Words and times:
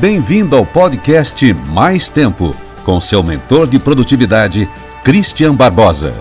Bem-vindo 0.00 0.56
ao 0.56 0.64
podcast 0.64 1.52
Mais 1.52 2.08
Tempo, 2.08 2.56
com 2.86 2.98
seu 3.02 3.22
mentor 3.22 3.66
de 3.66 3.78
produtividade, 3.78 4.66
Christian 5.04 5.54
Barbosa. 5.54 6.14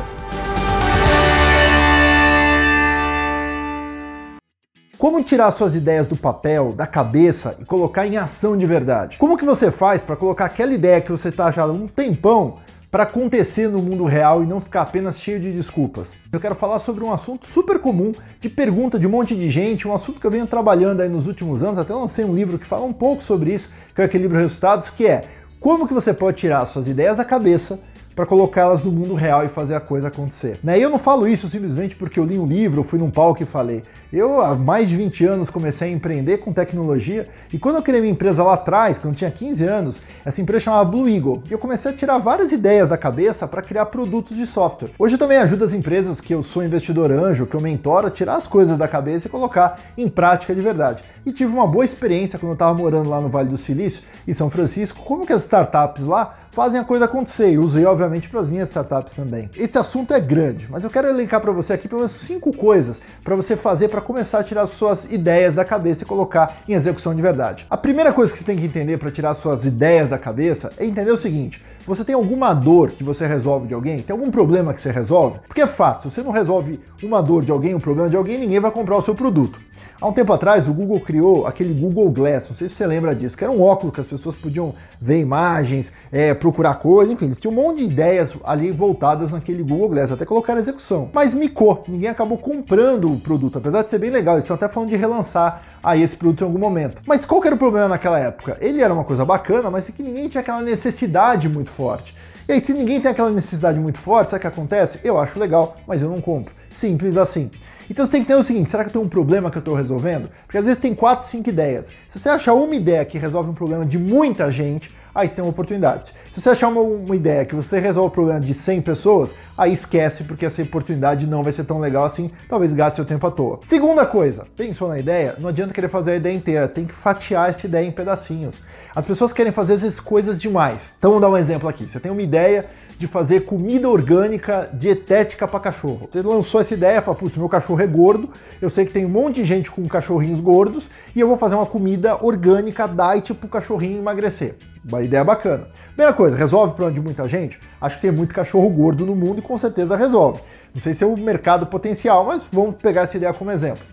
Como 4.97 5.23
tirar 5.23 5.49
suas 5.51 5.75
ideias 5.75 6.05
do 6.05 6.17
papel, 6.17 6.73
da 6.73 6.85
cabeça 6.85 7.55
e 7.57 7.63
colocar 7.63 8.05
em 8.05 8.17
ação 8.17 8.57
de 8.57 8.65
verdade? 8.65 9.17
Como 9.17 9.37
que 9.37 9.45
você 9.45 9.71
faz 9.71 10.01
para 10.01 10.17
colocar 10.17 10.43
aquela 10.43 10.73
ideia 10.73 10.99
que 10.99 11.09
você 11.09 11.29
está 11.29 11.49
já 11.49 11.61
há 11.61 11.67
um 11.67 11.87
tempão 11.87 12.57
para 12.91 13.03
acontecer 13.03 13.69
no 13.69 13.81
mundo 13.81 14.03
real 14.05 14.43
e 14.43 14.47
não 14.47 14.59
ficar 14.59 14.81
apenas 14.81 15.19
cheio 15.19 15.39
de 15.39 15.51
desculpas. 15.51 16.17
Eu 16.31 16.39
quero 16.39 16.55
falar 16.55 16.79
sobre 16.79 17.03
um 17.03 17.11
assunto 17.11 17.45
super 17.45 17.79
comum, 17.79 18.11
de 18.39 18.49
pergunta 18.49 18.97
de 18.97 19.05
um 19.05 19.11
monte 19.11 19.35
de 19.35 19.49
gente, 19.51 19.87
um 19.87 19.93
assunto 19.93 20.19
que 20.19 20.25
eu 20.25 20.31
venho 20.31 20.47
trabalhando 20.47 21.01
aí 21.01 21.09
nos 21.09 21.27
últimos 21.27 21.61
anos, 21.61 21.77
até 21.77 21.93
lancei 21.93 22.25
um 22.25 22.33
livro 22.33 22.57
que 22.57 22.65
fala 22.65 22.85
um 22.85 22.93
pouco 22.93 23.21
sobre 23.21 23.53
isso, 23.53 23.69
que 23.93 24.01
é 24.01 24.05
o 24.05 24.07
Equilíbrio 24.07 24.39
Resultados, 24.39 24.89
que 24.89 25.05
é 25.05 25.27
como 25.59 25.87
que 25.87 25.93
você 25.93 26.13
pode 26.13 26.37
tirar 26.37 26.65
suas 26.65 26.87
ideias 26.87 27.17
da 27.17 27.25
cabeça 27.25 27.79
para 28.19 28.25
colocá-las 28.25 28.83
no 28.83 28.91
mundo 28.91 29.13
real 29.13 29.45
e 29.45 29.47
fazer 29.47 29.75
a 29.75 29.79
coisa 29.79 30.09
acontecer. 30.09 30.59
Né? 30.61 30.77
E 30.77 30.81
eu 30.81 30.89
não 30.89 30.99
falo 30.99 31.25
isso 31.25 31.47
simplesmente 31.47 31.95
porque 31.95 32.19
eu 32.19 32.25
li 32.25 32.37
um 32.37 32.45
livro, 32.45 32.83
fui 32.83 32.99
num 32.99 33.09
palco 33.09 33.41
e 33.41 33.45
falei. 33.45 33.81
Eu, 34.11 34.41
há 34.41 34.55
mais 34.55 34.89
de 34.89 34.97
20 34.97 35.25
anos, 35.25 35.49
comecei 35.49 35.87
a 35.87 35.91
empreender 35.93 36.39
com 36.39 36.51
tecnologia 36.51 37.29
e 37.53 37.57
quando 37.57 37.77
eu 37.77 37.81
criei 37.81 38.01
minha 38.01 38.11
empresa 38.11 38.43
lá 38.43 38.55
atrás, 38.55 38.99
quando 38.99 39.13
eu 39.13 39.17
tinha 39.17 39.31
15 39.31 39.63
anos, 39.63 40.01
essa 40.25 40.41
empresa 40.41 40.65
chamava 40.65 40.83
Blue 40.83 41.07
Eagle 41.07 41.43
e 41.49 41.53
eu 41.53 41.57
comecei 41.57 41.91
a 41.91 41.93
tirar 41.93 42.17
várias 42.17 42.51
ideias 42.51 42.89
da 42.89 42.97
cabeça 42.97 43.47
para 43.47 43.61
criar 43.61 43.85
produtos 43.85 44.35
de 44.35 44.45
software. 44.45 44.89
Hoje 44.99 45.15
eu 45.15 45.19
também 45.19 45.37
ajudo 45.37 45.63
as 45.63 45.71
empresas 45.71 46.19
que 46.19 46.33
eu 46.33 46.43
sou 46.43 46.61
investidor 46.61 47.13
anjo, 47.13 47.45
que 47.45 47.55
eu 47.55 47.61
mentoro, 47.61 48.07
a 48.07 48.11
tirar 48.11 48.35
as 48.35 48.47
coisas 48.47 48.77
da 48.77 48.87
cabeça 48.89 49.27
e 49.27 49.31
colocar 49.31 49.79
em 49.97 50.09
prática 50.09 50.53
de 50.53 50.59
verdade. 50.59 51.05
E 51.25 51.31
tive 51.31 51.53
uma 51.53 51.65
boa 51.65 51.85
experiência 51.85 52.37
quando 52.37 52.49
eu 52.49 52.55
estava 52.55 52.73
morando 52.73 53.09
lá 53.09 53.21
no 53.21 53.29
Vale 53.29 53.47
do 53.47 53.55
Silício, 53.55 54.03
em 54.27 54.33
São 54.33 54.49
Francisco, 54.49 55.03
como 55.05 55.25
que 55.25 55.31
as 55.31 55.43
startups 55.43 56.05
lá 56.05 56.35
fazem 56.51 56.79
a 56.79 56.83
coisa 56.83 57.05
acontecer. 57.05 57.51
E 57.51 57.57
usei, 57.57 57.85
obviamente, 57.85 58.29
para 58.29 58.39
as 58.39 58.47
minhas 58.47 58.69
startups 58.69 59.13
também. 59.13 59.49
Esse 59.55 59.77
assunto 59.77 60.13
é 60.13 60.19
grande, 60.19 60.67
mas 60.69 60.83
eu 60.83 60.89
quero 60.89 61.07
elencar 61.07 61.41
para 61.41 61.51
você 61.51 61.73
aqui 61.73 61.87
pelo 61.87 61.99
menos 61.99 62.11
cinco 62.11 62.55
coisas 62.55 62.99
para 63.23 63.35
você 63.35 63.55
fazer 63.55 63.89
para 63.89 64.01
começar 64.01 64.39
a 64.39 64.43
tirar 64.43 64.65
suas 64.65 65.05
ideias 65.11 65.55
da 65.55 65.65
cabeça 65.65 66.03
e 66.03 66.07
colocar 66.07 66.57
em 66.67 66.73
execução 66.73 67.13
de 67.15 67.21
verdade. 67.21 67.65
A 67.69 67.77
primeira 67.77 68.13
coisa 68.13 68.31
que 68.31 68.39
você 68.39 68.45
tem 68.45 68.55
que 68.55 68.65
entender 68.65 68.97
para 68.97 69.11
tirar 69.11 69.33
suas 69.33 69.65
ideias 69.65 70.09
da 70.09 70.17
cabeça 70.17 70.71
é 70.77 70.85
entender 70.85 71.11
o 71.11 71.17
seguinte: 71.17 71.61
você 71.89 72.05
tem 72.05 72.13
alguma 72.13 72.53
dor 72.53 72.91
que 72.91 73.03
você 73.03 73.25
resolve 73.25 73.67
de 73.67 73.73
alguém? 73.73 74.01
Tem 74.01 74.13
algum 74.13 74.29
problema 74.29 74.73
que 74.73 74.79
você 74.79 74.91
resolve? 74.91 75.39
Porque 75.47 75.61
é 75.61 75.67
fato, 75.67 76.03
se 76.03 76.11
você 76.11 76.21
não 76.21 76.31
resolve 76.31 76.79
uma 77.01 77.21
dor 77.21 77.43
de 77.43 77.51
alguém, 77.51 77.73
um 77.73 77.79
problema 77.79 78.09
de 78.09 78.15
alguém, 78.15 78.37
ninguém 78.37 78.59
vai 78.59 78.69
comprar 78.69 78.95
o 78.95 79.01
seu 79.01 79.15
produto. 79.15 79.59
Há 79.99 80.07
um 80.07 80.13
tempo 80.13 80.31
atrás, 80.31 80.67
o 80.67 80.73
Google 80.73 80.99
criou 80.99 81.47
aquele 81.47 81.73
Google 81.73 82.09
Glass, 82.11 82.47
não 82.47 82.55
sei 82.55 82.69
se 82.69 82.75
você 82.75 82.85
lembra 82.85 83.15
disso, 83.15 83.37
que 83.37 83.43
era 83.43 83.51
um 83.51 83.61
óculos 83.61 83.93
que 83.93 83.99
as 83.99 84.07
pessoas 84.07 84.35
podiam 84.35 84.73
ver 85.01 85.19
imagens, 85.19 85.91
é, 86.11 86.33
coisas, 86.51 87.13
enfim, 87.13 87.25
eles 87.25 87.39
tinham 87.39 87.51
um 87.51 87.55
monte 87.55 87.79
de 87.79 87.85
ideias 87.85 88.35
ali 88.43 88.71
voltadas 88.71 89.31
naquele 89.31 89.63
Google 89.63 89.89
Glass, 89.89 90.11
até 90.11 90.25
colocar 90.25 90.55
na 90.55 90.61
execução. 90.61 91.09
Mas 91.13 91.33
micou, 91.33 91.83
ninguém 91.87 92.09
acabou 92.09 92.37
comprando 92.37 93.11
o 93.11 93.19
produto, 93.19 93.57
apesar 93.57 93.83
de 93.83 93.89
ser 93.89 93.97
bem 93.97 94.09
legal, 94.09 94.35
eles 94.35 94.45
estão 94.45 94.55
até 94.55 94.67
falando 94.67 94.89
de 94.89 94.95
relançar 94.95 95.61
aí 95.83 96.01
esse 96.01 96.15
produto 96.15 96.41
em 96.41 96.45
algum 96.45 96.59
momento. 96.59 97.01
Mas 97.05 97.25
qual 97.25 97.41
que 97.41 97.47
era 97.47 97.55
o 97.55 97.59
problema 97.59 97.87
naquela 97.87 98.19
época? 98.19 98.57
Ele 98.59 98.81
era 98.81 98.93
uma 98.93 99.03
coisa 99.03 99.25
bacana, 99.25 99.69
mas 99.69 99.89
é 99.89 99.91
que 99.91 100.03
ninguém 100.03 100.27
tinha 100.27 100.41
aquela 100.41 100.61
necessidade 100.61 101.47
muito 101.47 101.69
forte. 101.69 102.15
E 102.47 102.53
aí, 102.53 102.61
se 102.61 102.73
ninguém 102.73 102.99
tem 102.99 103.11
aquela 103.11 103.29
necessidade 103.29 103.79
muito 103.79 103.99
forte, 103.99 104.31
sabe 104.31 104.39
o 104.39 104.41
que 104.41 104.47
acontece? 104.47 104.99
Eu 105.03 105.19
acho 105.19 105.37
legal, 105.39 105.77
mas 105.87 106.01
eu 106.01 106.09
não 106.09 106.19
compro. 106.19 106.51
Simples 106.67 107.15
assim. 107.15 107.51
Então 107.89 108.05
você 108.05 108.11
tem 108.11 108.21
que 108.21 108.27
ter 108.27 108.35
o 108.35 108.43
seguinte: 108.43 108.69
será 108.69 108.83
que 108.83 108.89
eu 108.89 108.93
tenho 108.93 109.05
um 109.05 109.09
problema 109.09 109.49
que 109.49 109.57
eu 109.57 109.61
estou 109.61 109.75
resolvendo? 109.75 110.29
Porque 110.45 110.57
às 110.57 110.65
vezes 110.65 110.79
tem 110.79 110.93
4, 110.93 111.27
5 111.27 111.49
ideias. 111.49 111.91
Se 112.07 112.19
você 112.19 112.29
achar 112.29 112.53
uma 112.53 112.75
ideia 112.75 113.03
que 113.05 113.17
resolve 113.17 113.49
um 113.49 113.53
problema 113.53 113.85
de 113.85 113.97
muita 113.97 114.51
gente, 114.51 114.91
aí 115.13 115.27
você 115.27 115.35
tem 115.35 115.43
uma 115.43 115.49
oportunidade. 115.49 116.13
Se 116.31 116.41
você 116.41 116.49
achar 116.49 116.67
uma, 116.67 116.81
uma, 116.81 117.15
ideia 117.15 117.45
que 117.45 117.55
você 117.55 117.79
resolve 117.79 118.09
o 118.09 118.11
problema 118.11 118.39
de 118.39 118.53
100 118.53 118.81
pessoas, 118.81 119.31
aí 119.57 119.73
esquece, 119.73 120.23
porque 120.23 120.45
essa 120.45 120.61
oportunidade 120.61 121.27
não 121.27 121.43
vai 121.43 121.51
ser 121.51 121.63
tão 121.63 121.79
legal 121.79 122.03
assim, 122.03 122.31
talvez 122.47 122.73
gaste 122.73 122.95
seu 122.95 123.05
tempo 123.05 123.25
à 123.25 123.31
toa. 123.31 123.59
Segunda 123.63 124.05
coisa, 124.05 124.45
pensou 124.55 124.87
na 124.87 124.99
ideia? 124.99 125.35
Não 125.39 125.49
adianta 125.49 125.73
querer 125.73 125.89
fazer 125.89 126.11
a 126.11 126.15
ideia 126.15 126.35
inteira, 126.35 126.67
tem 126.67 126.85
que 126.85 126.93
fatiar 126.93 127.49
essa 127.49 127.65
ideia 127.65 127.85
em 127.85 127.91
pedacinhos. 127.91 128.63
As 128.95 129.05
pessoas 129.05 129.31
querem 129.31 129.51
fazer 129.51 129.73
essas 129.73 129.99
coisas 129.99 130.41
demais. 130.41 130.93
Então 130.97 131.11
vamos 131.11 131.21
dar 131.21 131.29
um 131.29 131.37
exemplo 131.37 131.69
aqui. 131.69 131.87
Você 131.87 131.99
tem 131.99 132.11
uma 132.11 132.21
ideia 132.21 132.65
de 132.99 133.07
fazer 133.07 133.45
comida 133.45 133.87
orgânica 133.87 134.69
dietética 134.73 135.47
para 135.47 135.59
cachorro. 135.61 136.09
Você 136.11 136.21
lançou 136.21 136.59
essa 136.59 136.73
ideia, 136.73 137.01
falou, 137.01 137.17
putz, 137.17 137.37
meu 137.37 137.47
cachorro 137.47 137.81
é 137.81 137.87
gordo, 137.87 138.29
eu 138.61 138.69
sei 138.69 138.83
que 138.83 138.91
tem 138.91 139.05
um 139.05 139.09
monte 139.09 139.35
de 139.35 139.45
gente 139.45 139.71
com 139.71 139.87
cachorrinhos 139.87 140.41
gordos 140.41 140.89
e 141.15 141.19
eu 141.21 141.27
vou 141.27 141.37
fazer 141.37 141.55
uma 141.55 141.65
comida 141.65 142.17
orgânica 142.21 142.85
diet 142.85 143.33
para 143.33 143.47
o 143.47 143.49
cachorrinho 143.49 143.99
emagrecer. 143.99 144.57
Uma 144.87 145.01
ideia 145.01 145.23
bacana. 145.23 145.67
Primeira 145.87 146.13
coisa, 146.13 146.37
resolve 146.37 146.71
o 146.71 146.75
problema 146.75 146.95
de 146.95 147.01
muita 147.01 147.27
gente? 147.27 147.59
Acho 147.81 147.97
que 147.97 148.01
tem 148.03 148.11
muito 148.11 148.33
cachorro 148.33 148.69
gordo 148.69 149.05
no 149.05 149.15
mundo 149.15 149.39
e 149.39 149.41
com 149.41 149.57
certeza 149.57 149.95
resolve. 149.95 150.39
Não 150.73 150.81
sei 150.81 150.93
se 150.93 151.03
é 151.03 151.07
o 151.07 151.17
mercado 151.17 151.65
potencial, 151.65 152.25
mas 152.25 152.43
vamos 152.51 152.75
pegar 152.75 153.01
essa 153.01 153.17
ideia 153.17 153.33
como 153.33 153.51
exemplo. 153.51 153.83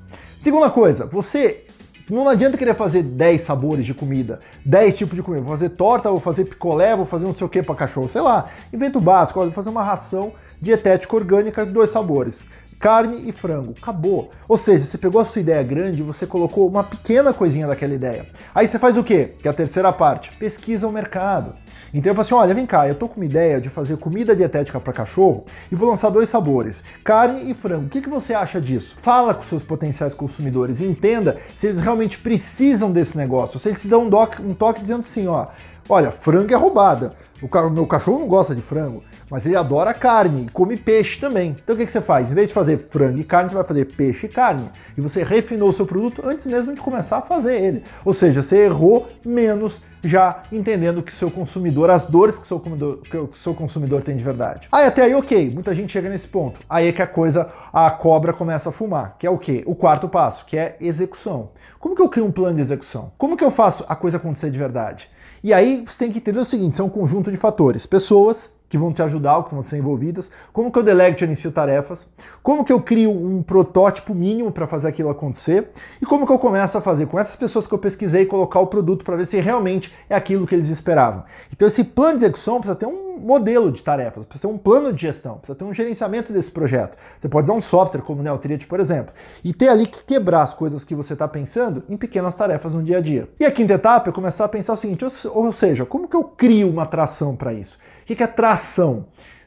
Segunda 0.41 0.70
coisa, 0.70 1.06
você 1.06 1.64
não 2.08 2.28
adianta 2.28 2.56
querer 2.56 2.75
fazer 2.75 3.02
10 3.02 3.41
sabores 3.41 3.84
de 3.84 3.92
comida, 3.92 4.38
10 4.64 4.96
tipos 4.96 5.16
de 5.16 5.22
comida. 5.22 5.42
Vou 5.42 5.50
fazer 5.50 5.70
torta, 5.70 6.08
vou 6.08 6.20
fazer 6.20 6.44
picolé, 6.44 6.94
vou 6.94 7.04
fazer 7.04 7.26
não 7.26 7.34
sei 7.34 7.44
o 7.44 7.50
que 7.50 7.62
para 7.62 7.75
cachorro, 7.75 8.08
sei 8.08 8.20
lá. 8.20 8.48
Invento 8.72 9.00
básico, 9.00 9.41
vou 9.41 9.50
fazer 9.50 9.70
uma 9.70 9.82
ração 9.82 10.32
dietética 10.60 11.16
orgânica 11.16 11.66
de 11.66 11.72
dois 11.72 11.91
sabores 11.91 12.46
carne 12.78 13.28
e 13.28 13.32
frango. 13.32 13.75
Acabou. 13.81 14.31
Ou 14.48 14.56
seja, 14.56 14.84
você 14.84 14.98
pegou 14.98 15.20
a 15.20 15.25
sua 15.25 15.41
ideia 15.41 15.62
grande 15.62 16.00
e 16.00 16.03
você 16.03 16.26
colocou 16.26 16.69
uma 16.69 16.84
pequena 16.84 17.32
coisinha 17.32 17.66
daquela 17.66 17.94
ideia. 17.94 18.26
Aí 18.54 18.66
você 18.66 18.78
faz 18.78 18.97
o 18.97 19.04
quê? 19.04 19.34
Que 19.41 19.48
é 19.48 19.50
a 19.50 19.54
terceira 19.54 19.92
parte. 19.92 20.31
Pesquisa 20.38 20.87
o 20.87 20.92
mercado. 20.92 21.54
Então 21.92 22.10
eu 22.10 22.14
falo 22.14 22.20
assim: 22.20 22.34
olha, 22.34 22.54
vem 22.54 22.66
cá, 22.66 22.88
eu 22.88 22.94
tô 22.94 23.09
com 23.09 23.16
uma 23.16 23.25
ideia 23.25 23.60
de 23.60 23.69
fazer 23.69 23.97
comida 23.97 24.34
dietética 24.37 24.78
para 24.78 24.92
cachorro 24.92 25.44
e 25.70 25.75
vou 25.75 25.88
lançar 25.88 26.10
dois 26.10 26.28
sabores, 26.28 26.82
carne 27.03 27.50
e 27.50 27.54
frango. 27.54 27.87
O 27.87 27.88
que, 27.88 28.00
que 28.00 28.09
você 28.09 28.34
acha 28.34 28.60
disso? 28.60 28.97
Fala 28.98 29.34
com 29.34 29.44
seus 29.44 29.62
potenciais 29.62 30.12
consumidores 30.12 30.81
e 30.81 30.84
entenda 30.84 31.38
se 31.56 31.66
eles 31.66 31.81
realmente 31.81 32.19
precisam 32.19 32.91
desse 32.93 33.16
negócio. 33.16 33.58
Se 33.58 33.69
eles 33.69 33.81
te 33.81 33.88
dão 33.88 34.04
um, 34.04 34.10
doc, 34.10 34.41
um 34.41 34.54
toque 34.54 34.81
dizendo 34.81 35.00
assim: 35.00 35.26
ó, 35.26 35.47
olha, 35.88 36.10
frango 36.10 36.52
é 36.52 36.56
roubada. 36.56 37.14
O 37.42 37.70
meu 37.70 37.86
cachorro 37.86 38.20
não 38.20 38.28
gosta 38.28 38.54
de 38.54 38.62
frango, 38.62 39.04
mas 39.30 39.44
ele 39.44 39.56
adora 39.56 39.92
carne 39.92 40.47
e 40.47 40.50
come 40.50 40.74
peixe 40.74 41.20
também. 41.20 41.54
Então 41.62 41.74
o 41.74 41.78
que, 41.78 41.84
que 41.84 41.92
você 41.92 42.00
faz? 42.00 42.30
Em 42.30 42.34
vez 42.34 42.48
de 42.48 42.54
fazer 42.54 42.78
frango 42.91 43.19
e 43.19 43.24
carne, 43.24 43.50
você 43.50 43.56
vai 43.56 43.64
fazer 43.64 43.84
peixe 43.84 44.26
e 44.26 44.28
carne. 44.28 44.70
E 44.96 45.00
você 45.02 45.22
refinou 45.22 45.69
o 45.69 45.72
seu 45.72 45.84
produto 45.84 46.22
antes 46.25 46.46
mesmo 46.46 46.75
de 46.75 46.80
começar 46.80 47.19
a 47.19 47.22
fazer 47.22 47.60
ele. 47.60 47.82
Ou 48.04 48.14
seja, 48.14 48.41
você 48.42 48.64
errou 48.64 49.06
menos 49.25 49.75
já 50.02 50.42
entendendo 50.52 51.02
que 51.02 51.14
seu 51.14 51.30
consumidor, 51.30 51.90
as 51.90 52.04
dores 52.04 52.38
que 52.38 52.46
seu 52.46 52.58
consumidor, 52.58 52.98
que 53.02 53.16
o 53.16 53.30
seu 53.34 53.54
consumidor 53.54 54.02
tem 54.02 54.16
de 54.16 54.24
verdade. 54.24 54.68
Aí 54.70 54.86
até 54.86 55.02
aí, 55.02 55.14
ok, 55.14 55.50
muita 55.50 55.74
gente 55.74 55.92
chega 55.92 56.08
nesse 56.08 56.28
ponto. 56.28 56.60
Aí 56.68 56.88
é 56.88 56.92
que 56.92 57.02
a 57.02 57.06
coisa, 57.06 57.50
a 57.72 57.90
cobra 57.90 58.32
começa 58.32 58.68
a 58.68 58.72
fumar, 58.72 59.16
que 59.18 59.26
é 59.26 59.30
o 59.30 59.38
quê? 59.38 59.62
O 59.66 59.74
quarto 59.74 60.08
passo, 60.08 60.44
que 60.46 60.56
é 60.56 60.76
execução. 60.80 61.50
Como 61.78 61.94
que 61.94 62.02
eu 62.02 62.08
crio 62.08 62.26
um 62.26 62.32
plano 62.32 62.56
de 62.56 62.62
execução? 62.62 63.12
Como 63.18 63.36
que 63.36 63.44
eu 63.44 63.50
faço 63.50 63.84
a 63.88 63.94
coisa 63.94 64.16
acontecer 64.16 64.50
de 64.50 64.58
verdade? 64.58 65.08
E 65.42 65.52
aí 65.52 65.84
você 65.86 65.98
tem 65.98 66.12
que 66.12 66.18
entender 66.18 66.38
o 66.38 66.44
seguinte: 66.44 66.76
são 66.76 66.86
um 66.86 66.90
conjunto 66.90 67.30
de 67.30 67.36
fatores. 67.36 67.86
Pessoas, 67.86 68.52
que 68.69 68.77
vão 68.77 68.93
te 68.93 69.03
ajudar, 69.03 69.44
que 69.44 69.54
vão 69.54 69.62
ser 69.62 69.78
envolvidas, 69.78 70.31
como 70.53 70.71
que 70.71 70.78
eu 70.78 70.82
delego 70.82 71.16
e 71.21 71.25
inicio 71.25 71.53
tarefas, 71.53 72.09
como 72.43 72.65
que 72.65 72.72
eu 72.72 72.81
crio 72.81 73.10
um 73.10 73.43
protótipo 73.43 74.15
mínimo 74.15 74.50
para 74.50 74.66
fazer 74.66 74.88
aquilo 74.88 75.09
acontecer 75.09 75.71
e 76.00 76.06
como 76.06 76.27
que 76.27 76.32
eu 76.32 76.38
começo 76.38 76.76
a 76.76 76.81
fazer 76.81 77.06
com 77.06 77.19
essas 77.19 77.37
pessoas 77.37 77.66
que 77.66 77.75
eu 77.75 77.78
pesquisei 77.78 78.26
colocar 78.26 78.60
o 78.60 78.66
produto 78.66 79.05
para 79.05 79.16
ver 79.16 79.26
se 79.26 79.38
realmente 79.38 79.93
é 80.09 80.15
aquilo 80.15 80.47
que 80.47 80.55
eles 80.55 80.69
esperavam. 80.69 81.25
Então 81.53 81.69
esse 81.69 81.84
plano 81.84 82.19
de 82.19 82.25
execução 82.25 82.60
precisa 82.60 82.76
ter 82.76 82.87
um 82.87 83.06
modelo 83.19 83.71
de 83.72 83.82
tarefas, 83.82 84.25
precisa 84.25 84.49
ter 84.49 84.54
um 84.54 84.59
plano 84.59 84.93
de 84.93 85.03
gestão, 85.03 85.38
precisa 85.38 85.59
ter 85.59 85.65
um 85.65 85.75
gerenciamento 85.75 86.32
desse 86.32 86.50
projeto. 86.50 86.97
Você 87.19 87.28
pode 87.28 87.44
usar 87.44 87.54
um 87.54 87.60
software 87.60 88.03
como 88.03 88.21
o 88.21 88.22
Neotriad, 88.22 88.66
por 88.66 88.81
exemplo, 88.81 89.15
e 89.43 89.53
ter 89.53 89.69
ali 89.69 89.87
que 89.87 90.04
quebrar 90.04 90.43
as 90.43 90.54
coisas 90.54 90.84
que 90.84 90.94
você 90.94 91.12
está 91.12 91.26
pensando 91.26 91.82
em 91.88 91.96
pequenas 91.96 92.35
tarefas 92.35 92.75
no 92.75 92.82
dia 92.82 92.99
a 92.99 93.00
dia. 93.00 93.29
E 93.38 93.44
a 93.44 93.50
quinta 93.50 93.75
etapa 93.75 94.11
é 94.11 94.12
começar 94.12 94.44
a 94.44 94.49
pensar 94.49 94.73
o 94.73 94.76
seguinte, 94.76 95.05
ou, 95.32 95.52
seja, 95.52 95.85
como 95.85 96.08
que 96.08 96.17
eu 96.17 96.25
crio 96.25 96.69
uma 96.69 96.82
atração 96.82 97.35
para 97.35 97.52
isso? 97.52 97.79
O 98.02 98.06
que 98.06 98.23
é 98.23 98.26
tração? 98.26 99.06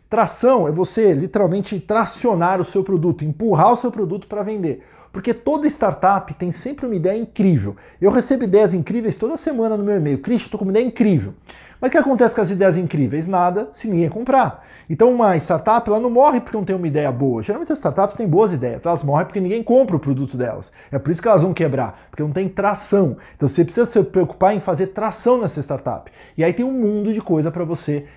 Tração 0.10 0.68
é 0.68 0.72
você 0.72 1.14
literalmente 1.14 1.80
tracionar 1.80 2.60
o 2.60 2.66
seu 2.66 2.84
produto, 2.84 3.24
empurrar 3.24 3.72
o 3.72 3.76
seu 3.76 3.92
produto 3.92 4.26
para 4.28 4.42
vender. 4.42 4.84
Porque 5.12 5.36
toda 5.36 5.68
startup 5.68 6.34
tem 6.34 6.52
sempre 6.52 6.88
uma 6.88 6.96
ideia 6.96 7.16
incrível. 7.16 7.76
Eu 8.02 8.10
recebo 8.10 8.44
ideias 8.44 8.74
incríveis 8.74 9.16
toda 9.16 9.38
semana 9.38 9.78
no 9.78 9.84
meu 9.84 9.96
e-mail. 9.96 10.18
Cristian, 10.18 10.46
estou 10.46 10.58
com 10.58 10.66
uma 10.66 10.72
ideia 10.72 10.84
incrível. 10.84 11.36
Mas 11.80 11.90
o 11.90 11.92
que 11.92 11.98
acontece 11.98 12.34
com 12.34 12.42
as 12.42 12.50
ideias 12.50 12.76
incríveis? 12.76 13.28
Nada 13.28 13.70
se 13.72 13.88
ninguém 13.88 14.10
comprar. 14.10 14.66
Então 14.90 15.14
uma 15.14 15.38
startup 15.38 15.88
ela 15.88 16.00
não 16.00 16.10
morre 16.10 16.42
porque 16.42 16.58
não 16.58 16.66
tem 16.66 16.76
uma 16.76 16.88
ideia 16.88 17.12
boa. 17.12 17.44
Geralmente 17.44 17.72
as 17.72 17.78
startups 17.78 18.16
têm 18.16 18.28
boas 18.28 18.52
ideias, 18.52 18.88
elas 18.88 19.04
morrem 19.04 19.28
porque 19.28 19.40
ninguém 19.40 19.62
compra 19.62 19.96
o 19.96 20.00
produto 20.00 20.36
delas. 20.36 20.72
É 20.92 20.98
por 20.98 21.12
isso 21.12 21.22
que 21.22 21.28
elas 21.28 21.44
vão 21.44 21.54
quebrar, 21.54 22.08
porque 22.10 22.24
não 22.24 22.32
tem 22.32 22.50
tração. 22.50 23.16
Então 23.36 23.48
você 23.48 23.64
precisa 23.64 23.86
se 23.86 24.04
preocupar 24.04 24.56
em 24.56 24.60
fazer 24.60 24.88
tração 24.88 25.40
nessa 25.40 25.60
startup. 25.62 26.12
E 26.36 26.44
aí 26.44 26.52
tem 26.52 26.66
um 26.66 26.74
mundo 26.74 27.14
de 27.14 27.22
coisa 27.22 27.52
para 27.52 27.64
você 27.64 28.08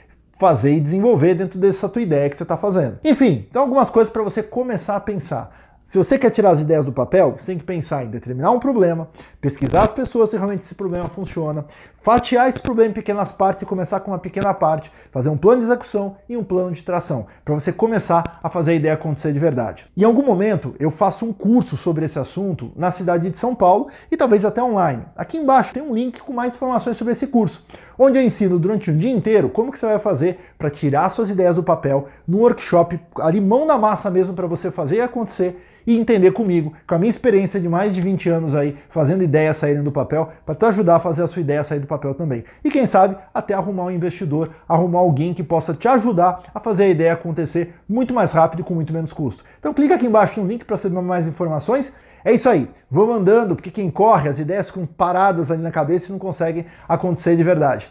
fazer 0.43 0.75
e 0.75 0.81
desenvolver 0.81 1.37
dentro 1.37 1.57
dessa 1.57 1.89
tua 1.89 2.03
ideia 2.03 2.29
que 2.29 2.37
você 2.37 2.43
está 2.43 2.57
fazendo. 2.57 2.99
Enfim, 3.05 3.47
então 3.49 3.63
algumas 3.63 3.89
coisas 3.89 4.13
para 4.13 4.25
você 4.25 4.43
começar 4.43 4.97
a 4.97 5.01
pensar. 5.01 5.55
Se 5.85 5.99
você 5.99 6.17
quer 6.19 6.31
tirar 6.31 6.51
as 6.51 6.61
ideias 6.61 6.85
do 6.85 6.93
papel, 6.93 7.35
você 7.37 7.47
tem 7.47 7.59
que 7.59 7.65
pensar 7.65 8.05
em 8.05 8.09
determinar 8.09 8.51
um 8.53 8.59
problema, 8.59 9.09
pesquisar 9.41 9.83
as 9.83 9.93
pessoas 9.93 10.31
se 10.31 10.37
realmente 10.37 10.61
esse 10.61 10.75
problema 10.75 11.09
funciona, 11.09 11.65
fatiar 11.95 12.49
esse 12.49 12.63
problema 12.63 12.91
em 12.91 12.95
pequenas 12.95 13.31
partes 13.33 13.63
e 13.63 13.67
começar 13.67 14.01
com 14.01 14.13
uma 14.13 14.19
pequena 14.19 14.55
parte, 14.55 14.93
fazer 15.11 15.29
um 15.29 15.37
plano 15.37 15.59
de 15.59 15.65
execução 15.65 16.17
e 16.29 16.37
um 16.37 16.45
plano 16.45 16.73
de 16.73 16.83
tração, 16.83 17.27
para 17.45 17.55
você 17.55 17.73
começar 17.73 18.41
a 18.43 18.49
fazer 18.49 18.73
a 18.73 18.75
ideia 18.75 18.95
acontecer 18.95 19.33
de 19.33 19.39
verdade. 19.41 19.87
Em 19.97 20.05
algum 20.05 20.25
momento 20.25 20.75
eu 20.79 20.91
faço 20.91 21.27
um 21.27 21.33
curso 21.33 21.77
sobre 21.77 22.05
esse 22.05 22.19
assunto 22.19 22.73
na 22.77 22.91
cidade 22.91 23.29
de 23.29 23.37
São 23.37 23.55
Paulo 23.55 23.89
e 24.11 24.17
talvez 24.17 24.45
até 24.45 24.63
online. 24.63 25.05
Aqui 25.17 25.37
embaixo 25.37 25.75
tem 25.75 25.83
um 25.83 25.95
link 25.95 26.21
com 26.21 26.33
mais 26.33 26.55
informações 26.55 26.97
sobre 26.97 27.13
esse 27.13 27.27
curso, 27.27 27.67
onde 27.99 28.19
eu 28.19 28.23
ensino 28.23 28.59
durante 28.59 28.91
um 28.91 28.97
dia 28.97 29.11
inteiro 29.11 29.49
como 29.49 29.71
que 29.73 29.79
você 29.79 29.87
vai 29.87 29.99
fazer 29.99 30.39
para 30.59 30.71
tirar 30.71 31.11
suas 31.11 31.31
ideias 31.31 31.57
do 31.57 31.63
papel 31.63 32.09
no 32.27 32.39
workshop 32.39 32.99
ali 33.21 33.41
mão 33.41 33.67
na 33.67 33.79
massa 33.79 34.11
mesmo 34.11 34.35
para 34.35 34.47
você 34.47 34.71
fazer 34.71 35.01
acontecer 35.01 35.57
e 35.87 35.99
entender 35.99 36.33
comigo, 36.33 36.73
com 36.87 36.95
a 36.95 36.99
minha 36.99 37.11
experiência 37.11 37.61
de 37.61 37.69
mais 37.69 37.95
de 37.95 38.01
20 38.01 38.29
anos 38.29 38.55
aí, 38.55 38.77
fazendo 38.89 39.23
ideias 39.23 39.57
saírem 39.57 39.83
do 39.83 39.93
papel, 39.93 40.31
para 40.45 40.55
te 40.55 40.65
ajudar 40.67 40.97
a 40.97 41.01
fazer 41.01 41.23
a 41.23 41.27
sua 41.27 41.41
ideia 41.41 41.65
sair 41.65 41.81
do 41.81 41.87
papel 41.87 42.15
também. 42.15 42.45
E 42.65 42.71
quem 42.71 42.87
sabe, 42.87 43.17
até 43.35 43.55
arrumar 43.55 43.85
um 43.85 43.91
investidor, 43.91 44.51
arrumar 44.69 45.01
alguém 45.01 45.35
que 45.35 45.43
possa 45.43 45.75
te 45.75 45.89
ajudar 45.89 46.43
a 46.55 46.61
fazer 46.61 46.85
a 46.85 46.89
ideia 46.89 47.13
acontecer 47.13 47.75
muito 47.89 48.15
mais 48.15 48.33
rápido 48.33 48.61
e 48.61 48.63
com 48.63 48.75
muito 48.75 48.93
menos 48.93 49.13
custo. 49.13 49.45
Então 49.59 49.75
clica 49.75 49.95
aqui 49.95 50.07
embaixo 50.07 50.41
no 50.41 50.47
link 50.47 50.65
para 50.65 50.77
saber 50.77 51.01
mais 51.01 51.27
informações. 51.27 51.93
É 52.25 52.33
isso 52.33 52.49
aí, 52.49 52.71
vou 52.89 53.07
mandando, 53.07 53.57
porque 53.57 53.71
quem 53.71 53.91
corre, 53.91 54.29
as 54.29 54.39
ideias 54.39 54.69
ficam 54.69 54.87
paradas 54.87 55.51
ali 55.51 55.63
na 55.63 55.71
cabeça 55.71 56.09
e 56.09 56.13
não 56.13 56.19
conseguem 56.19 56.67
acontecer 56.89 57.37
de 57.37 57.43
verdade. 57.43 57.91